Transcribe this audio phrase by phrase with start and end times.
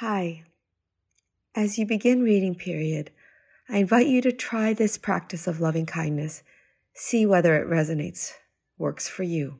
[0.00, 0.44] Hi.
[1.54, 3.10] As you begin reading period,
[3.68, 6.42] I invite you to try this practice of loving kindness.
[6.94, 8.32] See whether it resonates,
[8.78, 9.58] works for you.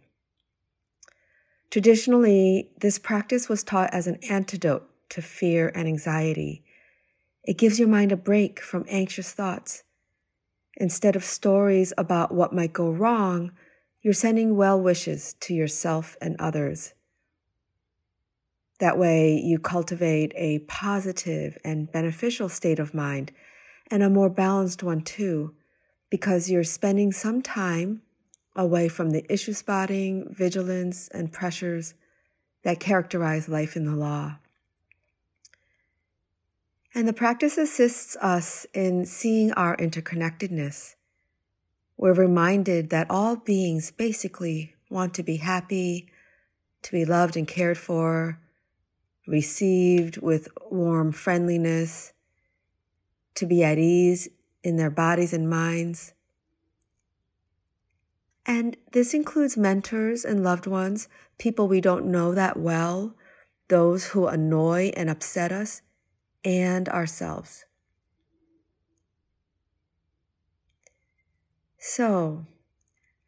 [1.71, 6.65] Traditionally, this practice was taught as an antidote to fear and anxiety.
[7.45, 9.83] It gives your mind a break from anxious thoughts.
[10.79, 13.53] Instead of stories about what might go wrong,
[14.01, 16.95] you're sending well wishes to yourself and others.
[18.80, 23.30] That way, you cultivate a positive and beneficial state of mind
[23.91, 25.55] and a more balanced one too,
[26.09, 28.00] because you're spending some time
[28.56, 31.95] away from the issue spotting, vigilance, and pressures
[32.62, 34.36] that characterize life in the law.
[36.94, 40.94] And the practice assists us in seeing our interconnectedness.
[41.97, 46.08] We're reminded that all beings basically want to be happy,
[46.83, 48.41] to be loved and cared for,
[49.30, 52.12] received with warm friendliness,
[53.37, 54.28] to be at ease
[54.64, 56.12] in their bodies and minds.
[58.45, 63.14] And this includes mentors and loved ones, people we don't know that well,
[63.69, 65.83] those who annoy and upset us,
[66.44, 67.65] and ourselves.
[71.78, 72.47] So,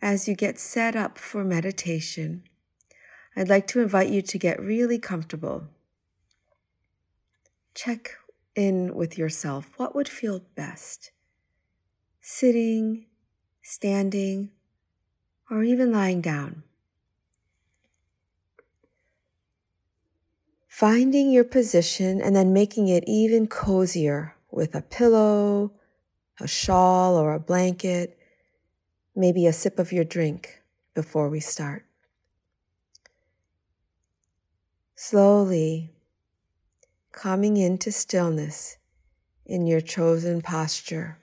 [0.02, 2.42] as you get set up for meditation,
[3.36, 5.68] I'd like to invite you to get really comfortable
[7.74, 8.16] check
[8.54, 9.70] in with yourself.
[9.76, 11.10] What would feel best?
[12.20, 13.06] Sitting,
[13.62, 14.50] standing,
[15.50, 16.62] or even lying down.
[20.68, 25.72] Finding your position and then making it even cozier with a pillow,
[26.40, 28.18] a shawl, or a blanket,
[29.14, 30.62] maybe a sip of your drink
[30.94, 31.84] before we start.
[34.94, 35.90] Slowly
[37.12, 38.78] coming into stillness
[39.44, 41.18] in your chosen posture.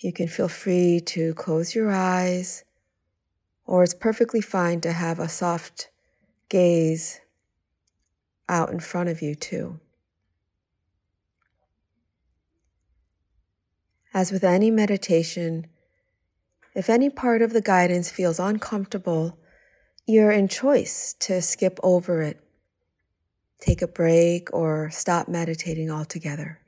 [0.00, 2.64] You can feel free to close your eyes,
[3.66, 5.90] or it's perfectly fine to have a soft
[6.48, 7.20] gaze
[8.48, 9.80] out in front of you, too.
[14.14, 15.66] As with any meditation,
[16.74, 19.38] if any part of the guidance feels uncomfortable,
[20.08, 22.40] you're in choice to skip over it,
[23.60, 26.58] take a break, or stop meditating altogether.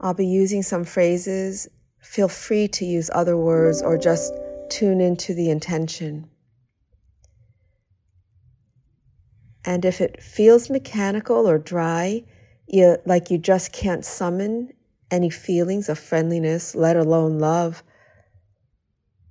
[0.00, 1.68] I'll be using some phrases.
[2.00, 4.34] Feel free to use other words or just
[4.68, 6.28] tune into the intention.
[9.64, 12.24] And if it feels mechanical or dry,
[12.66, 14.72] you, like you just can't summon
[15.08, 17.84] any feelings of friendliness, let alone love,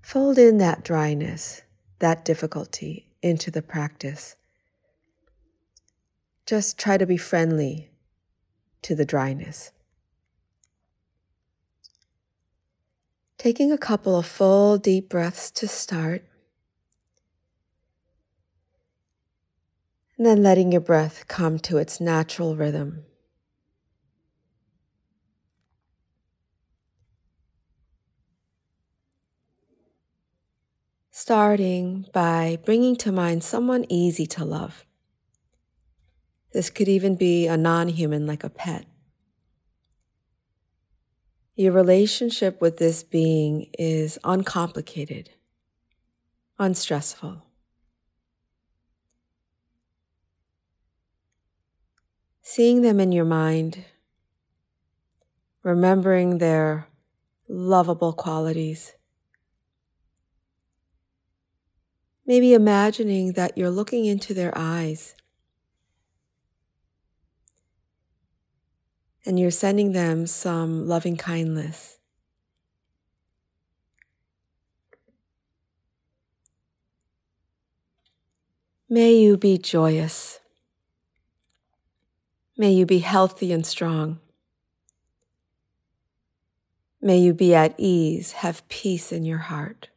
[0.02, 1.62] Fold in that dryness,
[2.00, 4.36] that difficulty into the practice.
[6.46, 7.92] Just try to be friendly
[8.82, 9.72] to the dryness.
[13.38, 16.26] Taking a couple of full deep breaths to start.
[20.18, 23.06] And then letting your breath come to its natural rhythm.
[31.22, 34.88] Starting by bringing to mind someone easy to love.
[36.52, 38.88] This could even be a non human like a pet.
[41.56, 45.30] Your relationship with this being is uncomplicated,
[46.58, 47.44] unstressful.
[52.42, 53.86] Seeing them in your mind,
[55.62, 56.88] remembering their
[57.48, 58.94] lovable qualities
[62.26, 65.16] Maybe imagining that you're looking into their eyes
[69.26, 71.98] and you're sending them some loving kindness.
[78.90, 80.40] May you be joyous.
[82.58, 84.20] May you be healthy and strong.
[87.02, 89.88] May you be at ease, have peace in your heart.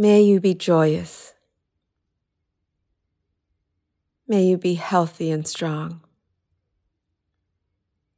[0.00, 1.34] May you be joyous.
[4.26, 6.00] May you be healthy and strong.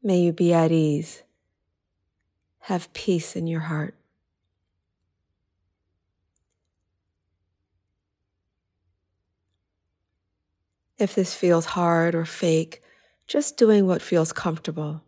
[0.00, 1.24] May you be at ease.
[2.60, 3.96] Have peace in your heart.
[10.98, 12.80] If this feels hard or fake,
[13.26, 15.02] just doing what feels comfortable.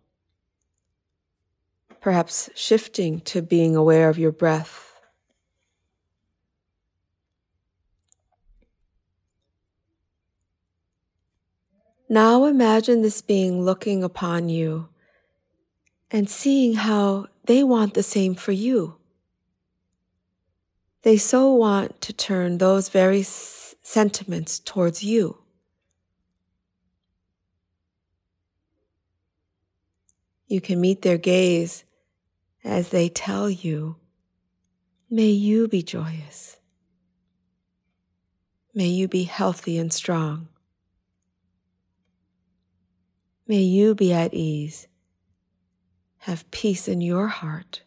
[2.04, 4.93] perhaps shifting to being aware of your breath.
[12.08, 14.88] Now imagine this being looking upon you
[16.10, 18.96] and seeing how they want the same for you.
[21.02, 25.38] They so want to turn those very s- sentiments towards you.
[30.46, 31.84] You can meet their gaze
[32.62, 33.96] as they tell you,
[35.10, 36.56] May you be joyous.
[38.74, 40.48] May you be healthy and strong.
[43.46, 44.88] May you be at ease.
[46.20, 47.82] Have peace in your heart.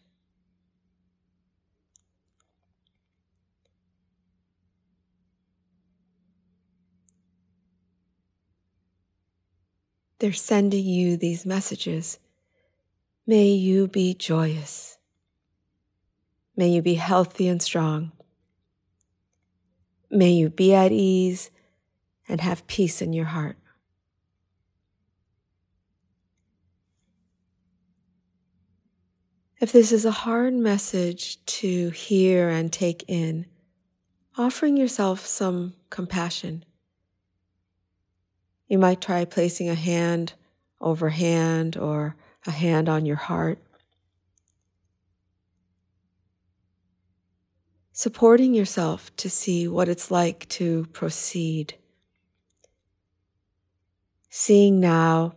[10.20, 12.18] They're sending you these messages.
[13.26, 14.98] May you be joyous.
[16.56, 18.12] May you be healthy and strong.
[20.10, 21.50] May you be at ease
[22.28, 23.56] and have peace in your heart.
[29.60, 33.46] If this is a hard message to hear and take in,
[34.36, 36.64] offering yourself some compassion.
[38.68, 40.34] You might try placing a hand
[40.80, 42.14] over hand or
[42.46, 43.58] a hand on your heart.
[47.90, 51.74] Supporting yourself to see what it's like to proceed.
[54.30, 55.34] Seeing now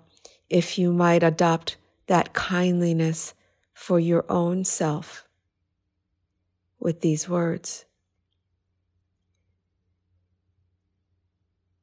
[0.48, 3.34] if you might adopt that kindliness
[3.82, 5.28] for your own self
[6.80, 7.86] with these words.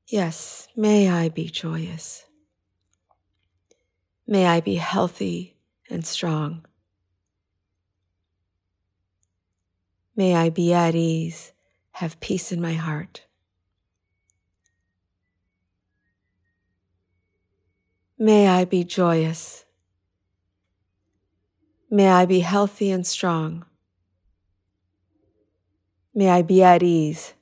[0.06, 2.24] Yes, may I be joyous.
[4.28, 5.56] May I be healthy
[5.90, 6.64] and strong.
[10.14, 11.50] May I be at ease,
[11.90, 13.24] have peace in my heart.
[18.16, 19.64] May I be joyous
[21.90, 23.64] May I be healthy and strong.
[26.14, 27.32] May I be at ease,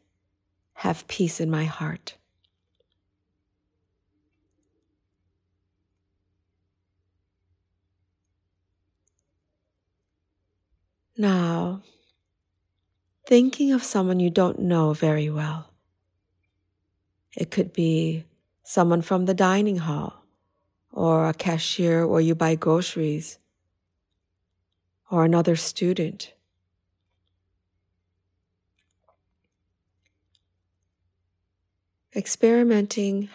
[0.75, 2.15] have peace in my heart.
[11.19, 11.83] Now,
[13.27, 15.71] thinking of someone you don't know very well.
[17.37, 18.25] It could be
[18.63, 20.23] someone from the dining hall
[20.93, 23.39] or a cashier where you buy groceries
[25.11, 26.33] or another student.
[32.15, 33.29] Experimenting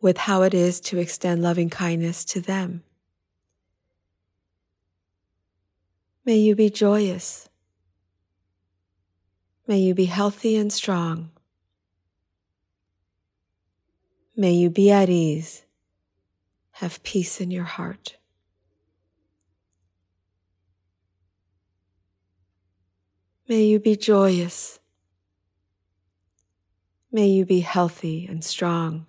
[0.00, 2.82] with how it is to extend loving kindness to them.
[6.24, 7.48] May you be joyous.
[9.66, 11.30] May you be healthy and strong.
[14.36, 15.64] May you be at ease.
[16.72, 18.16] Have peace in your heart.
[23.54, 24.80] May you be joyous.
[27.12, 29.08] May you be healthy and strong.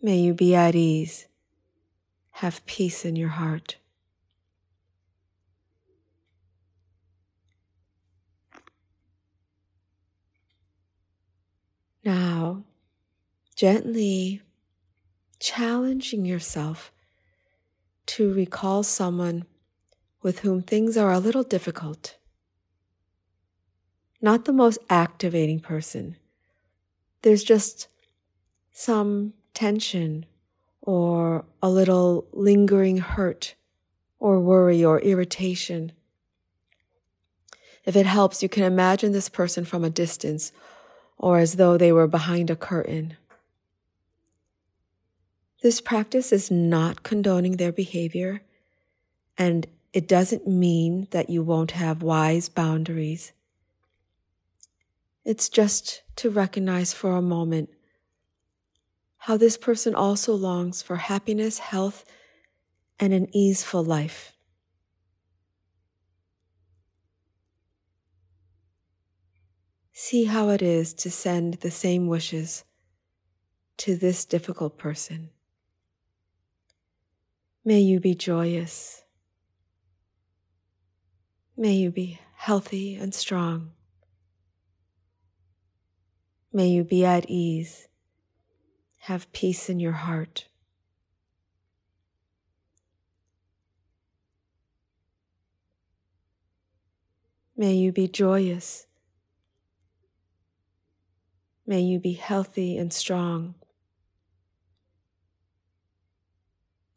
[0.00, 1.26] May you be at ease.
[2.30, 3.78] Have peace in your heart.
[12.04, 12.62] Now,
[13.56, 14.40] gently
[15.40, 16.92] challenging yourself
[18.06, 19.46] to recall someone
[20.24, 22.16] with whom things are a little difficult.
[24.22, 26.16] Not the most activating person.
[27.20, 27.88] There's just
[28.72, 30.24] some tension
[30.80, 33.54] or a little lingering hurt
[34.18, 35.92] or worry or irritation.
[37.84, 40.52] If it helps, you can imagine this person from a distance
[41.18, 43.18] or as though they were behind a curtain.
[45.62, 48.40] This practice is not condoning their behavior,
[49.36, 53.32] and it doesn't mean that you won't have wise boundaries.
[55.24, 57.70] It's just to recognize for a moment
[59.18, 62.04] how this person also longs for happiness, health,
[62.98, 64.32] and an easeful life.
[69.92, 72.64] See how it is to send the same wishes
[73.76, 75.30] to this difficult person.
[77.64, 79.03] May you be joyous.
[81.56, 83.70] May you be healthy and strong.
[86.52, 87.86] May you be at ease,
[88.98, 90.48] have peace in your heart.
[97.56, 98.86] May you be joyous.
[101.66, 103.54] May you be healthy and strong.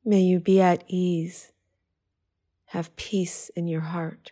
[0.03, 1.51] May you be at ease,
[2.65, 4.31] have peace in your heart.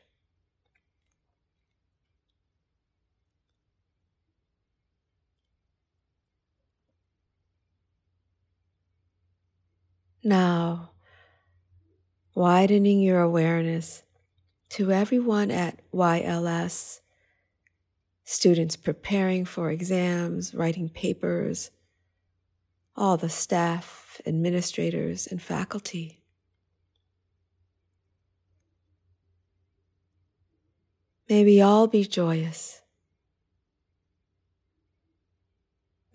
[10.28, 10.90] Now,
[12.34, 14.02] widening your awareness
[14.70, 17.02] to everyone at YLS,
[18.24, 21.70] students preparing for exams, writing papers,
[22.96, 26.24] all the staff, administrators, and faculty.
[31.30, 32.82] May we all be joyous.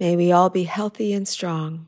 [0.00, 1.86] May we all be healthy and strong.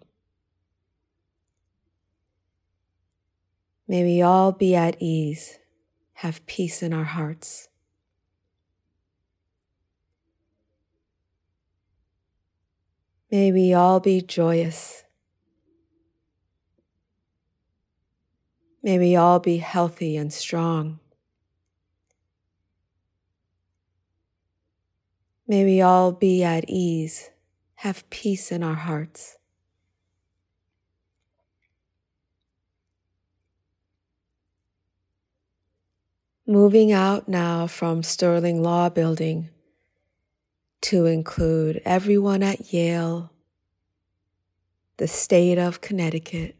[3.93, 5.59] May we all be at ease,
[6.15, 7.69] have peace in our hearts.
[13.31, 15.05] May we all be joyous.
[18.83, 20.99] May we all be healthy and strong.
[25.47, 27.29] May we all be at ease,
[27.75, 29.37] have peace in our hearts.
[36.47, 39.51] Moving out now from Sterling Law Building
[40.81, 43.31] to include everyone at Yale,
[44.97, 46.57] the state of Connecticut,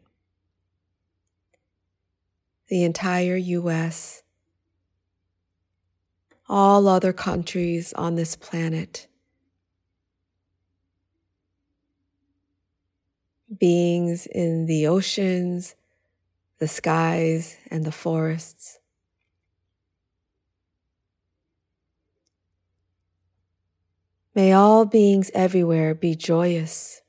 [2.69, 4.23] the entire US,
[6.47, 9.07] all other countries on this planet,
[13.59, 15.75] beings in the oceans,
[16.59, 18.79] the skies, and the forests.
[24.35, 27.03] May all beings everywhere be joyous.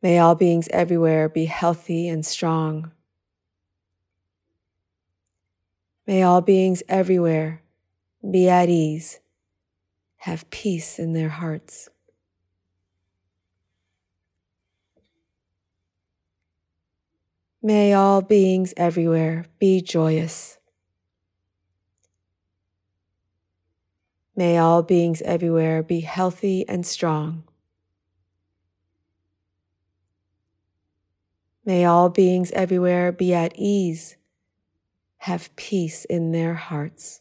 [0.00, 2.92] May all beings everywhere be healthy and strong.
[6.06, 7.62] May all beings everywhere
[8.28, 9.18] be at ease,
[10.18, 11.88] have peace in their hearts.
[17.60, 20.59] May all beings everywhere be joyous.
[24.40, 27.44] May all beings everywhere be healthy and strong.
[31.62, 34.16] May all beings everywhere be at ease,
[35.18, 37.20] have peace in their hearts.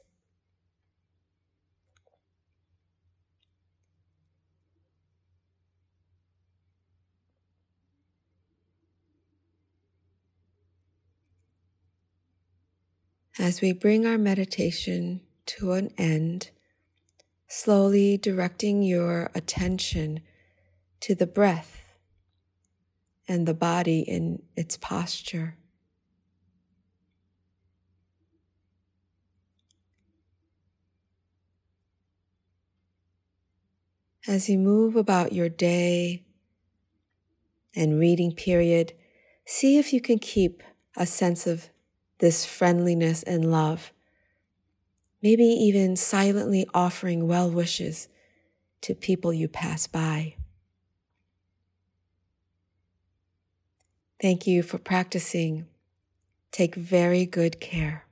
[13.38, 16.52] As we bring our meditation to an end,
[17.50, 20.22] slowly directing your attention
[21.00, 21.96] to the breath
[23.28, 25.58] and the body in its posture.
[34.28, 36.24] As you move about your day
[37.76, 38.94] and reading period,
[39.46, 40.62] see if you can keep
[40.96, 41.70] a sense of
[42.20, 43.92] this friendliness and love
[45.22, 48.08] maybe even silently offering well wishes
[48.82, 50.36] to people you pass by.
[54.22, 55.66] Thank you for practicing.
[56.52, 58.09] Take very good care.